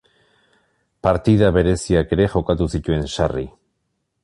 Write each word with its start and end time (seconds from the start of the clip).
Partida 1.07 1.51
bereziak 1.59 2.17
ere 2.17 2.27
jokatu 2.37 2.69
zituen 2.79 3.07
sarri. 3.17 3.49